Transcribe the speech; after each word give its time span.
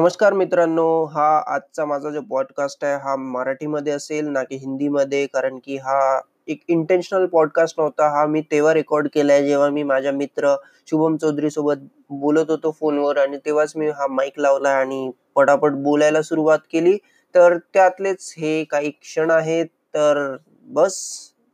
नमस्कार 0.00 0.32
मित्रांनो, 0.32 1.04
हा 1.04 1.26
आजचा 1.46 1.84
माझा 1.84 2.10
जो 2.10 2.20
पॉडकास्ट 2.20 2.84
आहे, 2.84 2.94
हा 3.02 3.16
मराठीमध्ये 3.16 3.92
असेल 3.92 4.26
ना 4.26 4.42
की 4.42 4.56
हिंदीमध्ये. 4.56 5.26
कारण 5.26 5.58
की 5.64 5.76
हा 5.76 6.20
एक 6.48 6.60
इंटेन्शनल 6.68 7.26
पॉडकास्ट 7.26 7.80
नव्हता. 7.80 8.08
हा 8.08 8.24
मी 8.26 8.40
तेव्हा 8.40 8.72
रेकॉर्ड 8.74 9.08
केला 9.14 9.32
आहे 9.32 9.46
जेव्हा 9.46 9.68
मी 9.70 9.82
माझ्या 9.82 10.12
मित्र 10.12 10.54
शुभम 10.90 11.16
चौधरी 11.16 11.50
सोबत 11.50 11.82
बोलत 12.10 12.50
होतो 12.50 12.70
फोनवर 12.70 13.18
आणि 13.18 13.36
तेव्हाच 13.36 13.72
मी 13.76 13.88
हा 13.88 14.06
माईक 14.06 14.38
लावला 14.38 14.70
आणि 14.70 15.10
पटापट 15.36 15.72
बोलायला 15.72 16.22
सुरुवात 16.22 16.58
केली. 16.72 16.96
तर 17.34 17.56
त्यातलेच 17.74 18.34
हे 18.38 18.64
काही 18.64 18.90
क्षण 18.90 19.30
आहेत. 19.30 19.66
तर 19.94 20.36
बस 20.68 20.98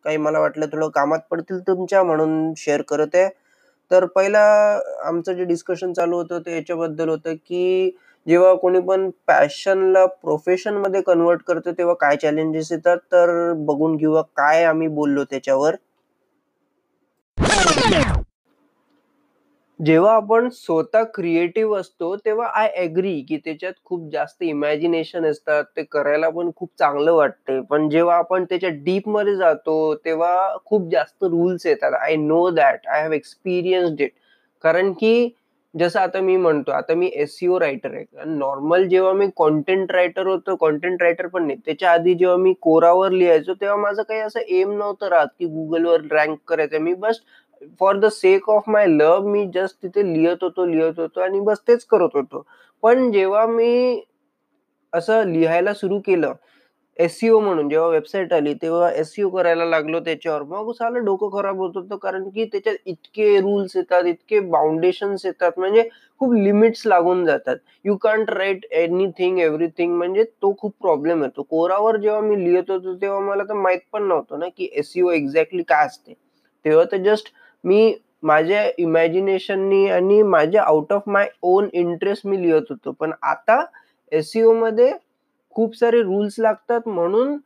काही 0.05 0.17
मला 0.17 0.41
वाटलं 0.41 0.67
थोडं 0.67 0.89
कामात 0.89 1.27
पडतील 1.31 1.61
तुमच्या 1.61 2.03
म्हणून 2.03 2.53
शेअर 2.57 2.83
करत 2.83 3.15
आहे. 3.15 3.29
तर 3.91 4.05
पहिला 4.07 4.41
आमचं 5.05 5.33
जे 5.33 5.45
डिस्कशन 5.45 5.93
चालू 5.93 6.17
होतं 6.17 6.39
ते 6.39 6.57
याच्याबद्दल 6.57 7.09
होतं 7.09 7.35
की 7.35 7.97
जेव्हा 8.27 8.55
कोणी 8.55 8.81
पण 8.81 9.09
पॅशनला 9.27 10.05
प्रोफेशनमध्ये 10.23 11.01
कन्व्हर्ट 11.03 11.43
करतो 11.43 11.73
तेव्हा 11.73 11.95
काय 11.95 12.17
चॅलेंजेस 12.17 12.73
येतात 12.73 12.99
तर 13.13 13.53
बघून 13.57 13.97
घेऊया 13.97 14.23
काय 14.37 14.65
आम्ही 14.65 14.89
बोललो 14.89 15.25
त्याच्यावर. 15.25 15.75
जेव्हा 19.81 20.13
आपण 20.15 20.49
स्वतः 20.49 21.03
क्रिएटिव्ह 21.15 21.79
असतो 21.79 22.15
तेव्हा 22.17 22.47
आय 22.61 22.69
एग्री 22.75 23.21
की 23.29 23.37
त्याच्यात 23.37 23.73
खूप 23.85 24.09
जास्त 24.13 24.43
इमॅजिनेशन 24.43 25.25
असतात. 25.27 25.65
ते 25.77 25.83
करायला 25.83 26.29
पण 26.29 26.51
खूप 26.57 26.71
चांगलं 26.79 27.13
वाटते. 27.13 27.61
पण 27.61 27.89
जेव्हा 27.91 28.17
आपण 28.17 28.45
त्याच्या 28.45 28.71
डीपमध्ये 28.85 29.37
जातो 29.37 29.95
तेव्हा 30.05 30.57
खूप 30.65 30.89
जास्त 30.93 31.25
रूल्स 31.25 31.67
येतात. 31.67 31.93
I 31.93 32.17
know 32.17 32.49
that. 32.51 32.87
I 32.87 33.03
have 33.03 33.13
experienced 33.13 34.01
it. 34.01 34.13
कारण 34.65 34.93
की 34.93 35.29
जसं 35.79 36.01
आता 36.01 36.21
मी 36.21 36.37
म्हणतो, 36.37 36.71
आता 36.73 36.95
मी 36.95 37.11
एससीओ 37.15 37.61
रायटर 37.61 37.95
आहे. 37.95 38.05
नॉर्मल 38.27 38.85
जेव्हा 38.89 39.13
मी 39.13 39.27
कॉन्टेंट 39.37 39.93
रायटर 39.93 40.27
होतो, 40.27 40.55
कॉन्टेंट 40.57 41.03
रायटर 41.03 41.27
पण 41.27 41.47
नाही. 41.47 41.59
त्याच्या 41.67 41.93
आधी 41.93 42.15
जेव्हा 42.15 42.37
मी 42.37 42.53
कोरावर 42.63 43.11
लिहायचो, 43.11 43.55
तेव्हा 43.55 43.77
माझं 43.77 44.03
काही 44.03 44.21
असं 44.21 44.41
एम 44.49 44.73
नव्हतं 44.73 45.09
राहत 45.09 45.27
की 45.39 45.47
गुगलवर 45.47 46.01
रँक 46.11 46.39
करायचं. 46.49 46.79
मी 46.79 46.95
बस 46.95 47.21
for 47.81 47.97
the 47.97 48.07
sake 48.07 48.51
of 48.51 48.63
my 48.67 48.87
love 48.87 49.29
me 49.29 49.47
just 49.55 49.83
तिथे 49.83 50.05
लिहत 50.15 50.43
होतो, 50.43 50.67
लिहत 50.67 51.01
होतो 51.01 51.21
आणि 51.21 51.41
बस 51.41 51.61
तेच 51.69 51.85
करत 51.85 52.09
होतो. 52.15 52.47
पण 52.83 53.13
जेव्हा 53.13 53.47
मी 53.47 54.03
असं 54.93 55.29
लिहायला 55.29 55.75
सुरू 55.75 55.99
केलं, 55.99 56.33
एस 56.97 57.19
ओ 57.25 57.39
म्हणून 57.41 57.69
जेव्हा 57.69 57.89
वेबसाईट 57.89 58.33
आली, 58.33 58.53
तेव्हा 58.55 58.91
एस 58.91 59.15
ओ 59.25 59.29
करायला 59.29 59.65
लागलो 59.65 60.01
त्याच्यावर. 60.01 60.43
मग 60.43 60.71
साला 60.73 60.99
डोकं 60.99 61.29
खराब 61.33 61.59
होत 61.59 61.73
होतं. 61.75 61.97
कारण 61.97 62.29
की 62.29 62.45
त्याच्यात 62.45 62.77
इतके 62.87 63.37
रूल्स 63.41 63.77
येतात, 63.77 64.05
इतके 64.05 64.41
बाउंडेशन्स 64.41 65.27
येतात, 65.27 65.53
म्हणजे 65.59 65.89
खूप 66.21 66.33
लिमिट्स 66.35 66.87
लागून 66.87 67.25
जातात. 67.27 67.57
You 67.85 67.97
can't 67.97 68.31
write 68.31 68.65
anything, 68.71 69.39
everything 69.39 69.97
म्हणजे 69.97 70.25
तो 70.43 70.55
खूप 70.59 70.75
प्रॉब्लेम 70.81 71.23
येतो. 71.25 71.43
कोरावर 71.43 71.97
जेव्हा 71.97 72.21
मी 72.21 72.45
लिहित 72.45 72.71
होतो, 72.71 72.95
तेव्हा 72.95 73.21
मला 73.21 73.43
तर 73.43 73.55
माहीत 73.55 73.81
पण 73.93 74.09
नव्हतं 74.09 74.39
ना 74.39 74.47
की 74.57 74.69
एस 74.73 74.93
ओ 75.05 75.11
एक्झॅक्टली 75.11 75.63
काय 75.63 75.87
असते. 75.87 76.13
तेव्हा 76.65 76.85
तर 76.93 76.97
जस्ट 76.97 77.33
मी 77.65 77.95
माझ्या 78.23 78.63
इमॅजिनेशननी 78.79 79.87
आणि 79.89 80.23
माझ्या 80.23 80.63
out 80.63 80.93
of 80.93 81.03
my 81.07 81.29
own 81.43 81.69
interest 81.73 82.27
मी 82.27 82.43
लिहित 82.43 82.63
होतो. 82.71 82.93
पण 82.93 83.13
आता 83.23 83.65
एससीओ 84.13 84.53
मध्ये 84.53 84.93
खूप 85.57 85.77
सारे 85.77 86.03
रूल्स 86.03 86.35
लागतात. 86.39 86.89
म्हणून 86.89 87.37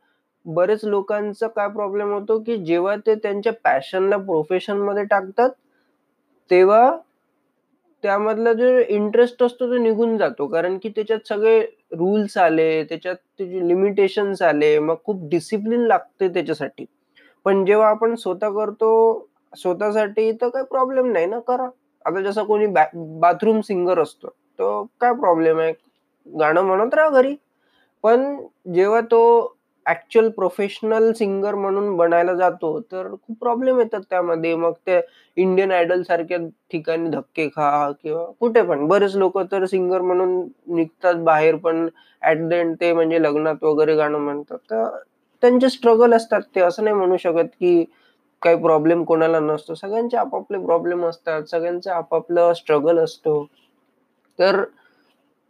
बरेच 0.45 0.85
लोकांचा 0.85 1.47
काय 1.47 1.67
प्रॉब्लेम 1.69 2.11
होतो 2.13 2.39
की 2.39 2.57
जेव्हा 2.57 2.95
ते 3.07 3.15
त्यांच्या 3.15 3.53
पॅशनला 3.63 4.17
प्रोफेशनमध्ये 4.17 5.03
टाकतात, 5.03 5.49
तेव्हा 6.51 6.97
त्यामधला 8.03 8.53
जो 8.53 8.67
इंटरेस्ट 8.79 9.43
असतो 9.43 9.67
तो 9.67 9.77
निघून 9.77 10.17
जातो. 10.17 10.47
कारण 10.47 10.77
की 10.77 10.89
त्याच्यात 10.89 11.27
सगळे 11.27 11.59
रूल्स 11.91 12.37
आले, 12.37 12.83
त्याच्यात 12.83 13.15
त्याचे 13.37 13.67
लिमिटेशन्स 13.67 14.41
आले. 14.41 14.77
मग 14.79 14.95
खूप 15.05 15.29
डिसिप्लिन 15.29 15.85
लागते 15.87 16.29
त्याच्यासाठी. 16.29 16.85
पण 17.45 17.65
जेव्हा 17.65 17.89
आपण 17.89 18.15
स्वतः 18.15 18.49
करतो, 18.49 18.91
स्वतःसाठी 19.57 20.31
तर 20.31 20.49
काही 20.49 20.65
प्रॉब्लेम 20.65 21.11
नाही 21.11 21.25
ना, 21.25 21.39
करा. 21.39 21.69
आता 22.05 22.21
जसं 22.21 22.43
कोणी 22.43 22.65
बॅ 22.67 22.85
बाथरूम 22.95 23.61
सिंगर 23.61 23.99
असतो, 23.99 24.27
तो 24.27 24.83
काय 25.01 25.13
प्रॉब्लेम 25.13 25.59
आहे? 25.59 25.73
गाणं 26.27 26.61
म्हणत 26.61 26.93
राहा 26.93 27.09
घरी. 27.09 27.35
पण 28.03 28.35
जेव्हा 28.73 29.01
तो 29.11 29.21
ॲक्चुअल 29.85 30.29
प्रोफेशनल 30.31 31.11
सिंगर 31.13 31.55
म्हणून 31.55 31.95
बनायला 31.97 32.33
जातो, 32.35 32.79
तर 32.91 33.07
खूप 33.17 33.37
प्रॉब्लेम 33.39 33.79
येतात 33.79 34.01
त्यामध्ये. 34.09 34.53
मग 34.55 34.73
ते 34.87 34.99
इंडियन 35.37 35.71
आयडल 35.71 36.01
सारख्या 36.03 36.37
ठिकाणी 36.71 37.09
धक्के 37.09 37.47
खा 37.55 37.91
किंवा 37.93 38.25
कुठे 38.39 38.61
पण. 38.63 38.85
बरेच 38.87 39.15
लोकं 39.15 39.45
तर 39.51 39.65
सिंगर 39.65 40.01
म्हणून 40.01 40.37
निघतात 40.75 41.15
बाहेर, 41.25 41.55
पण 41.57 41.87
ॲट 42.21 42.47
द 42.49 42.53
एंड 42.53 42.75
ते 42.81 42.91
म्हणजे 42.93 43.21
लग्नात 43.23 43.63
वगैरे 43.63 43.95
गाणं 43.95 44.19
म्हणतात. 44.19 44.57
तर 44.71 44.87
त्यांचे 45.43 45.69
स्ट्रगल 45.69 46.13
असतात 46.13 46.41
ते. 46.55 46.61
असं 46.61 46.83
नाही 46.83 46.95
म्हणू 46.95 47.17
शकत 47.17 47.49
की 47.59 47.83
काही 48.41 48.55
प्रॉब्लेम 48.57 49.03
कोणाला 49.05 49.39
नसतो. 49.41 49.73
सगळ्यांचे 49.75 50.17
आपापले 50.17 50.57
प्रॉब्लेम 50.65 51.05
असतात. 51.05 51.43
सगळ्यांचं 51.45 51.91
आपापलं 51.93 52.53
स्ट्रगल 52.55 52.99
असतो. 52.99 53.43
तर 54.39 54.63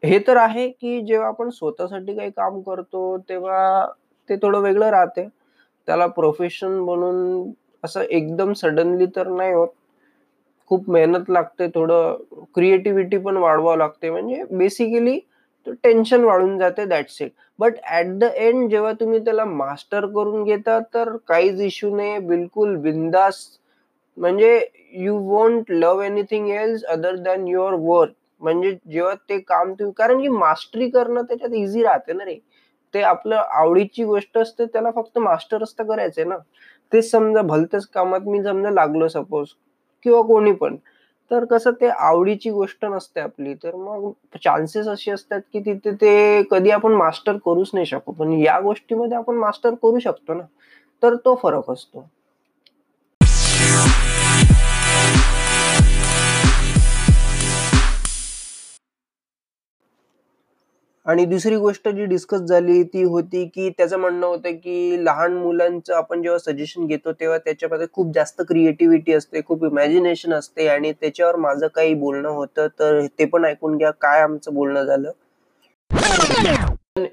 हे 0.03 0.19
तर 0.19 0.37
आहे 0.37 0.67
की 0.69 1.01
जेव्हा 1.01 1.27
आपण 1.27 1.49
स्वतःसाठी 1.49 2.15
काही 2.15 2.29
काम 2.29 2.61
करतो, 2.61 3.17
तेव्हा 3.29 3.85
ते 4.29 4.35
थोडं 4.41 4.59
वेगळं 4.59 4.89
राहते. 4.89 5.27
त्याला 5.87 6.07
प्रोफेशन 6.07 6.71
म्हणून 6.79 7.51
असं 7.83 8.01
एकदम 8.01 8.53
सडनली 8.53 9.05
तर 9.15 9.27
नाही 9.27 9.53
होत. 9.53 9.67
खूप 10.67 10.89
मेहनत 10.89 11.29
लागते. 11.29 11.67
थोडं 11.75 12.45
क्रिएटिव्हिटी 12.55 13.17
पण 13.17 13.37
वाढवावं 13.37 13.77
लागते. 13.77 14.09
म्हणजे 14.09 14.43
बेसिकली 14.51 15.19
टेन्शन 15.83 16.23
वाढून 16.23 16.57
जाते, 16.59 16.85
that's 16.85 17.21
it. 17.21 17.31
But 17.59 17.73
at 17.83 18.17
the 18.19 18.23
end 18.23 18.69
जेव्हा 18.69 18.91
तुम्ही 18.99 19.19
त्याला 19.19 19.45
मास्टर 19.45 20.05
करून 20.05 20.43
घेता, 20.43 20.79
तर 20.93 21.15
काहीच 21.27 21.61
इश्यू 21.61 21.95
नाही. 21.95 22.17
बिलकुल 22.19 22.75
बिंदास 22.77 23.45
म्हणजे 24.17 24.59
you 24.93 25.17
won't 25.27 25.71
love 25.71 26.05
anything 26.05 26.49
else 26.49 26.83
other 26.85 27.15
than 27.15 27.47
your 27.47 27.73
work. 27.79 28.13
म्हणजे 28.41 28.77
जेव्हा 28.91 29.13
ते 29.29 29.39
काम 29.39 29.73
तुम्ही 29.73 29.93
कारण 29.97 30.21
की 30.21 30.27
मास्टरी 30.27 30.89
करणं 30.89 31.23
त्याच्यात 31.23 31.53
इझी 31.53 31.83
राहते 31.83 32.13
ना 32.13 32.25
रे. 32.25 32.39
ते 32.93 33.01
आपलं 33.01 33.35
आवडीची 33.35 34.03
गोष्ट 34.03 34.37
असते, 34.37 34.65
त्याला 34.65 34.91
फक्त 34.91 35.17
मास्टरच 35.17 35.73
तर 35.79 35.83
करायचंय 35.83 36.23
ना. 36.23 36.37
तेच 36.93 37.11
समजा 37.11 37.41
भलत्याच 37.41 37.85
कामात 37.87 38.21
मी 38.21 38.43
समजा 38.43 38.69
लागलो 38.69 39.07
सपोज 39.07 39.47
किंवा 40.03 40.21
कोणी 40.21 40.51
पण. 40.51 40.75
तर 41.31 41.45
कसं 41.45 41.71
ते 41.71 41.87
आवडीची 41.89 42.49
गोष्ट 42.51 42.85
नसते 42.85 43.19
आपली. 43.19 43.53
तर 43.53 43.75
मग 43.75 44.11
चान्सेस 44.43 44.87
असे 44.87 45.11
असतात 45.11 45.41
की 45.53 45.59
तिथे 45.59 45.91
ते 45.91 46.43
कधी 46.51 46.71
आपण 46.71 46.91
मास्टर 46.91 47.37
करूच 47.45 47.71
नाही 47.73 47.85
शकू. 47.85 48.11
पण 48.11 48.33
या 48.33 48.59
गोष्टीमध्ये 48.59 49.17
आपण 49.17 49.35
मास्टर 49.35 49.73
करू 49.73 49.99
शकतो 49.99 50.33
ना. 50.33 50.43
तर 51.03 51.15
तो 51.15 51.35
फरक 51.35 51.71
असतो. 51.71 52.09
आणि 61.11 61.23
दुसरी 61.25 61.55
गोष्ट 61.55 61.87
जी 61.89 62.05
डिस्कस 62.05 62.41
झाली 62.41 62.83
ती 62.83 63.01
होती 63.03 63.43
की 63.45 63.69
त्याचं 63.69 63.99
म्हणणं 63.99 64.25
होतं 64.25 64.51
की 64.55 65.05
लहान 65.05 65.33
मुलांचं 65.33 65.93
आपण 65.93 66.21
जेव्हा 66.21 66.37
सजेशन 66.39 66.85
घेतो, 66.85 67.11
तेव्हा 67.11 67.37
त्याच्यामध्ये 67.37 67.87
खूप 67.93 68.13
जास्त 68.15 68.41
क्रिएटिव्हिटी 68.49 69.13
असते, 69.13 69.41
खूप 69.45 69.65
इमॅजिनेशन 69.65 70.33
असते 70.33 70.67
आणि 70.67 70.91
त्याच्यावर 70.91 71.35
माझं 71.35 71.67
काही 71.67 71.93
बोलणं 71.93 72.29
होतं. 72.29 72.67
तर 72.79 73.05
ते 73.19 73.25
पण 73.25 73.45
ऐकून 73.45 73.77
घ्या, 73.77 73.91
काय 73.91 74.21
आमचं 74.21 74.53
बोलणं 74.53 74.83
झालं. 74.83 75.11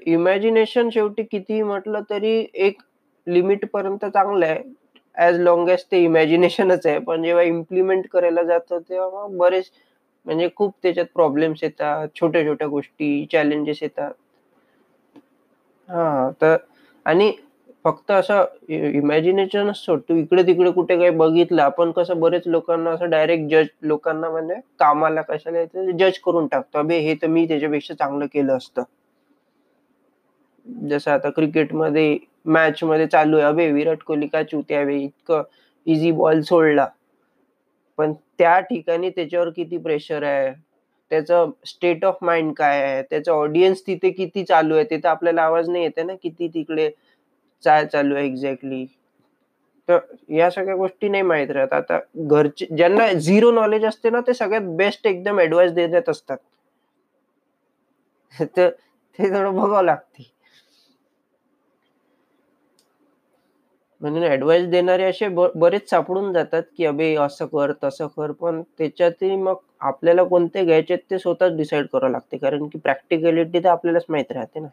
इमॅजिनेशन 0.05 0.89
शेवटी 0.89 1.23
किती 1.23 1.61
म्हटलं 1.61 2.01
तरी 2.09 2.45
एक 2.53 2.81
लिमिटपर्यंत 3.27 4.05
चांगलं 4.05 4.45
आहे. 4.45 4.63
ॲज 5.17 5.39
लॉंग 5.39 5.69
ॲज 5.69 5.83
ते 5.91 6.03
इमॅजिनेशनच 6.03 6.85
आहे. 6.85 6.99
पण 6.99 7.23
जेव्हा 7.23 7.43
इम्प्लिमेंट 7.43 8.07
करायला 8.11 8.43
जातं, 8.43 8.79
तेव्हा 8.89 9.27
मग 9.27 9.37
बरेच 9.37 9.69
म्हणजे 10.29 10.49
खूप 10.55 10.73
त्याच्यात 10.83 11.05
प्रॉब्लेम्स 11.13 11.63
येतात. 11.63 12.07
छोट्या-छोट्या 12.15 12.67
गोष्टी, 12.67 13.25
चॅलेंजेस 13.31 13.79
येतात. 13.81 14.11
हा 15.89 16.29
तर 16.41 16.55
आणि 17.05 17.31
फक्त 17.85 18.11
असं 18.11 18.45
इमॅजिनेशन 18.69 19.69
असतो 19.69 19.97
तू 19.99 20.15
इकडे-तिकडे 20.15 20.71
कुठे 20.71 20.97
काही 20.97 21.09
बघितलं, 21.11 21.61
आपण 21.61 21.91
कसं 21.91 22.19
बरेच 22.19 22.47
लोकांना 22.47 22.91
असं 22.91 23.09
डायरेक्ट 23.09 23.49
जज 23.51 23.67
लोकांना 23.83 24.29
म्हणजे 24.29 24.55
कामाला 24.79 25.21
कशाला 25.21 25.57
यायचं 25.57 25.97
जज 25.99 26.19
करून 26.25 26.47
टाकतो. 26.47 26.79
अबे 26.79 26.97
हे 26.99 27.15
तर 27.21 27.27
मी 27.27 27.47
त्याच्यापेक्षा 27.47 27.93
चांगलं 27.95 28.25
केलं 28.25 28.57
असतं. 28.57 28.83
जसं 30.83 31.11
आता 31.11 31.29
क्रिकेटमध्ये 31.29 32.17
मॅच 32.47 32.83
मध्ये 32.83 33.07
चालू 33.07 33.37
आहे. 33.37 33.45
अबे 33.45 33.71
विराट 33.71 34.03
कोहली 34.03 34.27
का 34.27 34.43
चुत्या 34.43 34.81
अभे 34.81 34.97
इतकं 34.97 35.43
इझी 35.87 36.11
बॉल 36.13 36.41
सोडला. 36.43 36.87
पण 37.99 38.13
त्या 38.13 38.59
ठिकाणी 38.59 39.09
त्याच्यावर 39.09 39.49
किती 39.49 39.77
प्रेशर 39.77 40.23
आहे. 40.23 40.53
त्याचं 41.09 41.49
स्टेट 41.65 42.05
ऑफ 42.05 42.17
माइंड 42.21 42.53
काय 42.53 42.83
आहे. 42.83 43.03
त्याचं 43.03 43.31
ऑडियन्स 43.31 43.87
तिथे 43.87 44.09
किती 44.09 44.43
चालू 44.43 44.75
आहे. 44.75 44.83
तिथे 44.83 45.07
आपल्याला 45.07 45.41
आवाज 45.41 45.69
नाही 45.69 45.83
येते 45.83 46.03
ना, 46.03 46.13
किती 46.23 46.47
तिकडे 46.47 46.89
काय 47.65 47.85
चालू 47.85 48.15
आहे 48.15 48.25
एक्झॅक्टली. 48.25 48.85
तर 49.87 49.97
या 50.29 50.51
सगळ्या 50.51 50.75
गोष्टी 50.75 51.09
नाही 51.09 51.23
माहीत 51.23 51.51
राहत. 51.51 51.73
आता 51.73 51.99
घरचे 52.15 52.65
ज्यांना 52.75 53.13
झिरो 53.13 53.51
नॉलेज 53.51 53.85
असते 53.85 54.09
ना, 54.09 54.19
ते 54.27 54.33
सगळ्यात 54.33 54.61
बेस्ट 54.61 55.07
एकदम 55.07 55.39
ऍडवाइस 55.39 55.71
देत 55.71 56.09
असतात. 56.09 56.37
तर 58.57 58.69
ते 59.19 59.29
थोडं 59.29 59.55
बघावं 59.55 59.83
लागते. 59.83 60.38
म्हणून 64.01 64.23
ॲडवाईस 64.23 64.67
देणारे 64.69 65.03
असे 65.03 65.27
ब 65.29 65.45
बरेच 65.55 65.89
सापडून 65.89 66.31
जातात, 66.33 66.63
की 66.77 66.85
"अबे 66.85 67.13
असं 67.17 67.45
कर, 67.47 67.71
तसं 67.83 68.07
कर." 68.17 68.31
पण 68.33 68.61
त्याच्यातही 68.77 69.35
मग 69.37 69.55
आपल्याला 69.81 70.23
कोणते 70.25 70.63
घ्यायचे 70.65 70.95
ते 71.11 71.19
स्वतःच 71.19 71.55
डिसाईड 71.57 71.87
करावं 71.87 72.11
लागते. 72.11 72.37
कारण 72.37 72.67
की 72.67 72.79
प्रॅक्टिकॅलिटी 72.79 73.59
तर 73.59 73.69
आपल्यालाच 73.69 74.05
माहीत 74.09 74.31
राहते 74.31 74.59
ना. 74.59 74.67